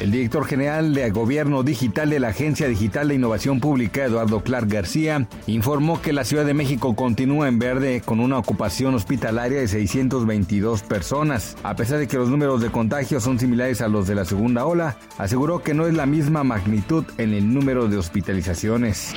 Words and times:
El 0.00 0.10
director 0.10 0.44
general 0.44 0.94
de 0.94 1.08
Gobierno 1.10 1.62
Digital 1.62 2.10
de 2.10 2.20
la 2.20 2.28
Agencia 2.28 2.68
Digital 2.68 3.08
de 3.08 3.14
Innovación 3.14 3.60
Pública, 3.60 4.04
Eduardo 4.04 4.42
Clark 4.42 4.68
García, 4.68 5.26
informó 5.46 6.02
que 6.02 6.12
la 6.12 6.24
Ciudad 6.24 6.44
de 6.44 6.52
México 6.52 6.94
continúa 6.94 7.48
en 7.48 7.58
verde 7.58 8.02
con 8.04 8.20
una 8.20 8.36
ocupación 8.36 8.94
hospitalaria 8.94 9.58
de 9.58 9.68
622 9.68 10.82
personas. 10.82 11.56
A 11.62 11.76
pesar 11.76 11.98
de 11.98 12.08
que 12.08 12.18
los 12.18 12.28
números 12.28 12.60
de 12.60 12.70
contagios 12.70 13.22
son 13.24 13.38
similares 13.38 13.80
a 13.80 13.88
los 13.88 14.06
de 14.06 14.14
la 14.14 14.26
segunda 14.26 14.66
ola, 14.66 14.98
aseguró 15.16 15.62
que 15.62 15.72
no 15.72 15.86
es 15.86 15.94
la 15.94 16.04
misma 16.04 16.44
magnitud 16.44 17.04
en 17.16 17.32
el 17.32 17.52
número 17.52 17.88
de 17.88 17.96
hospitalizaciones. 17.96 19.14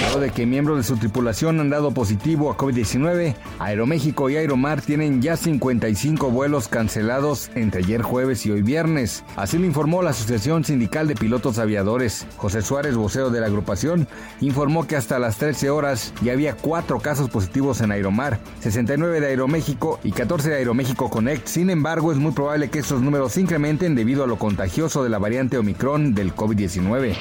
Dado 0.00 0.20
de 0.20 0.30
que 0.30 0.46
miembros 0.46 0.78
de 0.78 0.82
su 0.82 0.96
tripulación 0.96 1.60
han 1.60 1.70
dado 1.70 1.92
positivo 1.92 2.50
a 2.50 2.56
COVID-19, 2.56 3.36
Aeroméxico 3.60 4.28
y 4.30 4.36
Aeromar 4.36 4.82
tienen 4.82 5.22
ya 5.22 5.36
55 5.36 6.30
vuelos 6.30 6.66
cancelados 6.66 7.50
entre 7.54 7.82
ayer 7.84 8.02
jueves 8.02 8.44
y 8.46 8.50
hoy 8.50 8.62
viernes. 8.62 9.22
Así 9.36 9.58
lo 9.58 9.66
informó 9.66 10.02
la 10.08 10.12
Asociación 10.12 10.64
Sindical 10.64 11.06
de 11.06 11.14
Pilotos 11.14 11.58
Aviadores. 11.58 12.26
José 12.38 12.62
Suárez, 12.62 12.96
vocero 12.96 13.28
de 13.28 13.40
la 13.40 13.46
agrupación, 13.46 14.08
informó 14.40 14.86
que 14.86 14.96
hasta 14.96 15.18
las 15.18 15.36
13 15.36 15.68
horas 15.68 16.14
ya 16.22 16.32
había 16.32 16.56
cuatro 16.56 16.98
casos 16.98 17.28
positivos 17.28 17.82
en 17.82 17.92
Aeromar, 17.92 18.40
69 18.60 19.20
de 19.20 19.26
Aeroméxico 19.26 20.00
y 20.02 20.12
14 20.12 20.48
de 20.48 20.56
Aeroméxico 20.56 21.10
Connect. 21.10 21.46
Sin 21.46 21.68
embargo, 21.68 22.10
es 22.10 22.16
muy 22.16 22.32
probable 22.32 22.70
que 22.70 22.78
estos 22.78 23.02
números 23.02 23.32
se 23.32 23.42
incrementen 23.42 23.94
debido 23.94 24.24
a 24.24 24.26
lo 24.26 24.38
contagioso 24.38 25.04
de 25.04 25.10
la 25.10 25.18
variante 25.18 25.58
Omicron 25.58 26.14
del 26.14 26.34
COVID-19. 26.34 27.14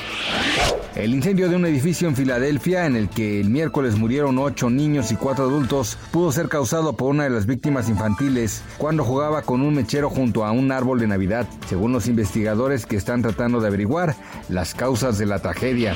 El 0.97 1.13
incendio 1.13 1.47
de 1.47 1.55
un 1.55 1.63
edificio 1.67 2.07
en 2.07 2.15
Filadelfia, 2.15 2.87
en 2.87 2.95
el 2.95 3.07
que 3.07 3.39
el 3.39 3.51
miércoles 3.51 3.95
murieron 3.97 4.39
ocho 4.39 4.71
niños 4.71 5.11
y 5.11 5.15
cuatro 5.15 5.45
adultos, 5.45 5.95
pudo 6.09 6.31
ser 6.31 6.49
causado 6.49 6.93
por 6.93 7.11
una 7.11 7.25
de 7.25 7.29
las 7.29 7.45
víctimas 7.45 7.87
infantiles 7.87 8.63
cuando 8.79 9.03
jugaba 9.03 9.43
con 9.43 9.61
un 9.61 9.75
mechero 9.75 10.09
junto 10.09 10.43
a 10.43 10.51
un 10.51 10.71
árbol 10.71 10.99
de 10.99 11.05
Navidad, 11.05 11.47
según 11.69 11.91
los 11.91 12.07
investigadores 12.07 12.87
que 12.87 12.95
están 12.95 13.21
tratando 13.21 13.61
de 13.61 13.67
averiguar 13.67 14.15
las 14.49 14.73
causas 14.73 15.19
de 15.19 15.27
la 15.27 15.37
tragedia. 15.37 15.95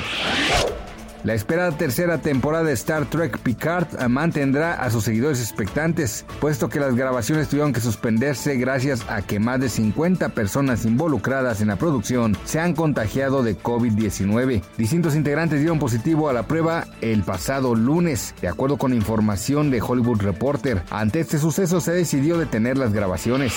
La 1.24 1.34
esperada 1.34 1.70
tercera 1.70 2.18
temporada 2.18 2.64
de 2.64 2.72
Star 2.72 3.08
Trek 3.08 3.38
Picard 3.38 3.86
mantendrá 4.08 4.74
a 4.74 4.90
sus 4.90 5.04
seguidores 5.04 5.40
expectantes, 5.40 6.26
puesto 6.40 6.68
que 6.68 6.80
las 6.80 6.96
grabaciones 6.96 7.48
tuvieron 7.48 7.72
que 7.72 7.80
suspenderse 7.80 8.56
gracias 8.56 9.04
a 9.08 9.22
que 9.22 9.38
más 9.38 9.60
de 9.60 9.68
50 9.68 10.30
personas 10.30 10.84
involucradas 10.84 11.60
en 11.60 11.68
la 11.68 11.76
producción 11.76 12.36
se 12.44 12.58
han 12.58 12.74
contagiado 12.74 13.44
de 13.44 13.56
COVID-19. 13.56 14.62
Distintos 14.76 15.14
integrantes 15.14 15.60
dieron 15.60 15.78
positivo 15.78 16.28
a 16.28 16.32
la 16.32 16.42
prueba 16.48 16.88
el 17.00 17.22
pasado 17.22 17.76
lunes, 17.76 18.34
de 18.40 18.48
acuerdo 18.48 18.76
con 18.76 18.92
información 18.92 19.70
de 19.70 19.80
Hollywood 19.80 20.22
Reporter. 20.22 20.82
Ante 20.90 21.20
este 21.20 21.38
suceso 21.38 21.80
se 21.80 21.92
decidió 21.92 22.36
detener 22.36 22.76
las 22.76 22.92
grabaciones. 22.92 23.52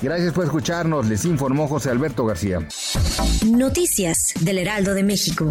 Gracias 0.00 0.32
por 0.32 0.46
escucharnos, 0.46 1.06
les 1.06 1.26
informó 1.26 1.68
José 1.68 1.90
Alberto 1.90 2.24
García. 2.24 2.66
Noticias 3.44 4.32
del 4.40 4.56
Heraldo 4.56 4.94
de 4.94 5.02
México. 5.02 5.50